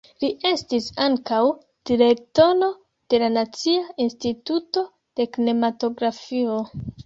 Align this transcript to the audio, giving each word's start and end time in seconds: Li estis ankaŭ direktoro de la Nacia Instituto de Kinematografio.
Li 0.21 0.27
estis 0.51 0.85
ankaŭ 1.07 1.41
direktoro 1.89 2.71
de 3.15 3.21
la 3.27 3.31
Nacia 3.37 3.87
Instituto 4.09 4.87
de 5.21 5.31
Kinematografio. 5.37 6.61